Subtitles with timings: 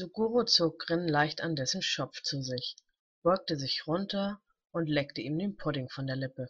[0.00, 2.76] Suguro zog Grin leicht an dessen Schopf zu sich,
[3.24, 4.40] beugte sich runter
[4.70, 6.48] und leckte ihm den Pudding von der Lippe.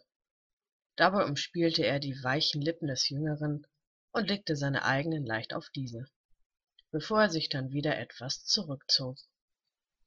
[0.95, 3.65] Dabei umspielte er die weichen Lippen des Jüngeren
[4.11, 6.05] und legte seine eigenen leicht auf diese,
[6.91, 9.17] bevor er sich dann wieder etwas zurückzog.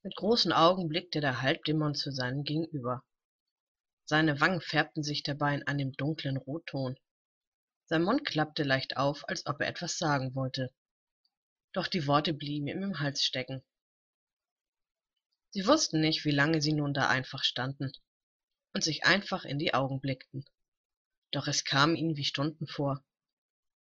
[0.04, 3.02] Mit großen Augen blickte der Halbdämon zu seinem Gegenüber.
[4.04, 6.96] Seine Wangen färbten sich dabei in einem dunklen Rotton.
[7.86, 10.72] Sein Mund klappte leicht auf, als ob er etwas sagen wollte.
[11.73, 13.62] Doch die Worte blieben ihm im Hals stecken.
[15.50, 17.93] Sie wussten nicht, wie lange sie nun da einfach standen
[18.72, 20.44] und sich einfach in die Augen blickten.
[21.30, 23.04] Doch es kam ihnen wie Stunden vor,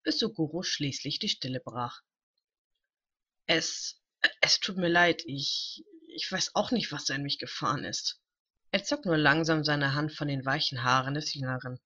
[0.04, 2.02] bis Suguro schließlich die Stille brach.
[3.46, 4.02] Es,
[4.40, 5.84] es tut mir leid, ich,
[6.16, 8.21] ich weiß auch nicht, was da in mich gefahren ist.
[8.71, 11.77] Er zog nur langsam seine Hand von den weichen Haaren des Jüngeren,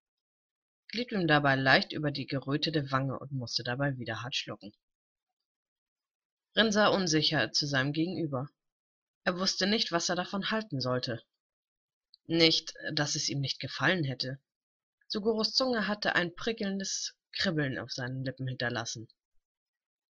[0.90, 4.72] glitt ihm dabei leicht über die gerötete Wange und musste dabei wieder hart schlucken.
[6.56, 8.50] Rin sah unsicher zu seinem Gegenüber.
[9.26, 11.22] Er wusste nicht, was er davon halten sollte.
[12.28, 14.40] Nicht, dass es ihm nicht gefallen hätte.
[15.08, 19.08] Suguros Zunge hatte ein prickelndes Kribbeln auf seinen Lippen hinterlassen.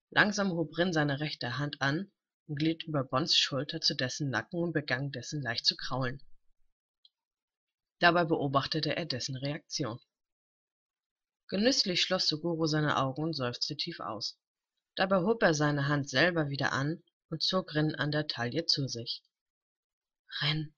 [0.09, 2.12] Langsam hob Rin seine rechte Hand an
[2.48, 6.22] und glitt über Bons Schulter zu dessen Nacken und begann dessen leicht zu kraulen.
[8.00, 10.00] Dabei beobachtete er dessen Reaktion.
[11.48, 14.38] Genüsslich schloss Suguro seine Augen und seufzte tief aus.
[14.95, 18.88] Dabei hob er seine Hand selber wieder an und zog Rin an der Taille zu
[18.88, 19.23] sich.
[20.41, 20.75] Rin,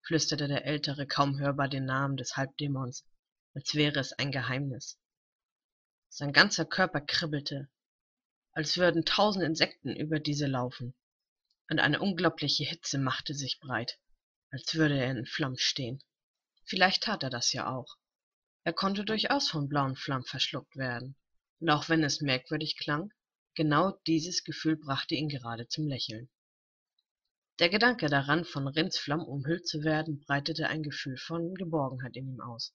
[0.00, 3.04] flüsterte der Ältere kaum hörbar den Namen des Halbdämons,
[3.54, 4.98] als wäre es ein Geheimnis.
[6.08, 7.68] Sein ganzer Körper kribbelte,
[8.52, 10.94] als würden tausend Insekten über diese laufen,
[11.68, 14.00] und eine unglaubliche Hitze machte sich breit,
[14.50, 16.02] als würde er in Flammen stehen.
[16.64, 17.98] Vielleicht tat er das ja auch.
[18.64, 21.14] Er konnte durchaus von blauen Flammen verschluckt werden,
[21.60, 23.12] und auch wenn es merkwürdig klang,
[23.58, 26.30] genau dieses Gefühl brachte ihn gerade zum Lächeln.
[27.58, 32.28] Der Gedanke daran, von Rins Flammen umhüllt zu werden, breitete ein Gefühl von Geborgenheit in
[32.28, 32.72] ihm aus.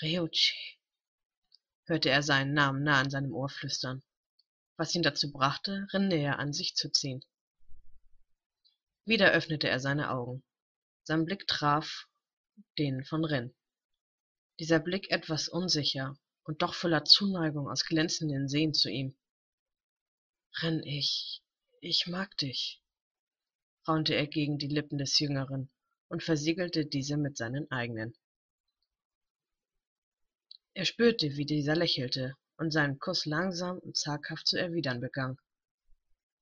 [0.00, 0.78] Ryuchi,
[1.86, 4.04] hörte er seinen Namen nah an seinem Ohr flüstern,
[4.76, 7.24] was ihn dazu brachte, Rin näher an sich zu ziehen.
[9.04, 10.44] Wieder öffnete er seine Augen.
[11.02, 12.06] Sein Blick traf
[12.78, 13.52] den von Rin.
[14.60, 19.16] Dieser Blick etwas unsicher und doch voller Zuneigung aus glänzenden Sehen zu ihm.
[20.62, 21.42] Rin, ich,
[21.82, 22.82] ich mag dich,
[23.86, 25.70] raunte er gegen die Lippen des Jüngeren
[26.08, 28.16] und versiegelte diese mit seinen eigenen.
[30.72, 35.36] Er spürte, wie dieser lächelte und seinen Kuss langsam und zaghaft zu erwidern begann.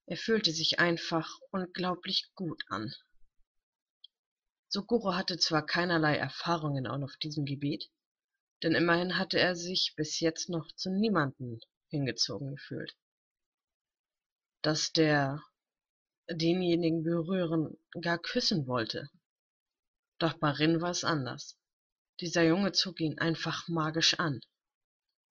[0.07, 2.95] Er fühlte sich einfach unglaublich gut an.
[4.69, 7.91] Suguro hatte zwar keinerlei Erfahrungen auf diesem Gebiet,
[8.63, 12.97] denn immerhin hatte er sich bis jetzt noch zu niemanden hingezogen gefühlt.
[14.65, 15.43] Dass der
[16.31, 19.11] denjenigen berühren, gar küssen wollte.
[20.19, 21.59] Doch bei Rin war es anders.
[22.21, 24.41] Dieser Junge zog ihn einfach magisch an.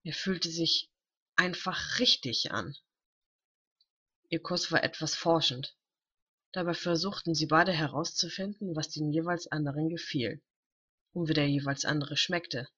[0.04, 0.88] Er fühlte sich
[1.34, 2.76] einfach richtig an.
[4.28, 5.76] Ihr Kuss war etwas forschend.
[6.52, 10.44] Dabei versuchten sie beide herauszufinden, was dem jeweils anderen gefiel
[11.12, 12.68] und wie der jeweils andere schmeckte,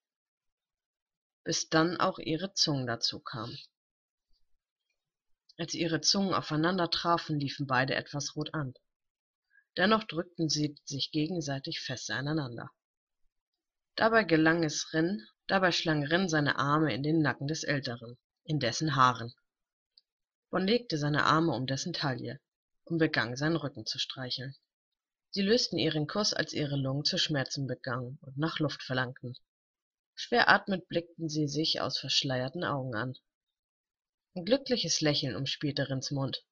[1.43, 3.59] bis dann auch ihre Zungen dazu kamen.
[5.57, 8.75] Als ihre Zungen aufeinander trafen, liefen beide etwas rot an.
[9.75, 12.69] Dennoch drückten sie sich gegenseitig fest aneinander.
[13.95, 18.59] Dabei gelang es Rin, dabei schlang Rin seine Arme in den Nacken des Älteren, in
[18.59, 19.33] dessen Haaren.
[20.51, 22.39] Bon legte seine Arme um dessen Taille
[22.85, 24.55] und begann seinen Rücken zu streicheln.
[25.31, 29.35] Sie lösten ihren Kuss, als ihre Lungen zu schmerzen begannen und nach Luft verlangten.
[30.15, 33.15] Schwer atmend blickten sie sich aus verschleierten Augen an.
[34.37, 36.45] Ein glückliches Lächeln umspielte Rins Mund.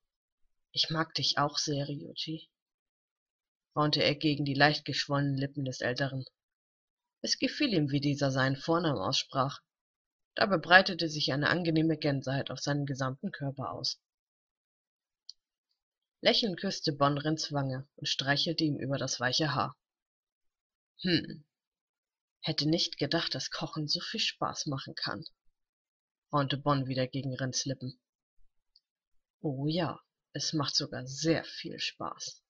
[0.71, 2.49] Ich mag dich auch sehr, Ryuji,
[3.75, 6.25] raunte er gegen die leicht geschwollenen Lippen des Älteren.
[7.21, 9.61] Es gefiel ihm, wie dieser seinen Vornamen aussprach.
[10.33, 14.01] Dabei breitete sich eine angenehme Gänseheit auf seinen gesamten Körper aus.
[16.21, 19.77] Lächelnd küsste Bon Rins Wange und streichelte ihm über das weiche Haar.
[21.01, 21.45] Hm,
[22.41, 25.23] hätte nicht gedacht, dass Kochen so viel Spaß machen kann
[26.35, 27.97] raunte Bon wieder gegen Rens Lippen.
[29.39, 30.01] Oh ja,
[30.33, 32.43] es macht sogar sehr viel Spaß.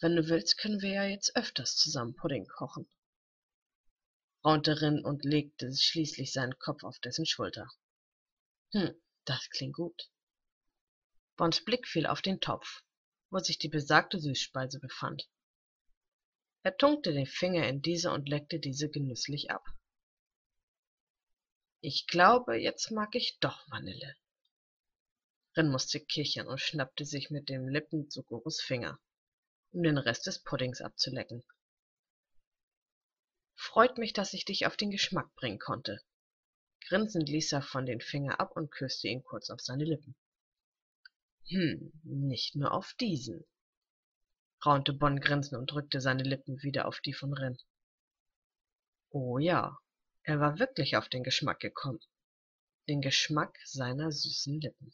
[0.00, 2.86] Wenn du willst, können wir ja jetzt öfters zusammen Pudding kochen,
[4.44, 7.70] raunte Rin und legte schließlich seinen Kopf auf dessen Schulter.
[8.72, 8.94] Hm,
[9.24, 10.10] das klingt gut.
[11.38, 12.82] Bons Blick fiel auf den Topf,
[13.30, 15.30] wo sich die besagte Süßspeise befand.
[16.62, 19.64] Er tunkte den Finger in diese und leckte diese genüsslich ab.
[21.80, 24.16] Ich glaube, jetzt mag ich doch Vanille.
[25.56, 28.98] Rin musste kichern und schnappte sich mit den Lippen Sugorus Finger,
[29.72, 31.44] um den Rest des Puddings abzulecken.
[33.54, 36.00] Freut mich, dass ich dich auf den Geschmack bringen konnte.
[36.88, 40.16] Grinsend ließ er von den Finger ab und küsste ihn kurz auf seine Lippen.
[41.48, 43.44] Hm, nicht nur auf diesen,
[44.66, 47.58] raunte Bonn grinsend und drückte seine Lippen wieder auf die von Rin.
[49.10, 49.78] Oh ja,
[50.28, 52.00] er war wirklich auf den Geschmack gekommen.
[52.86, 54.92] Den Geschmack seiner süßen Lippen.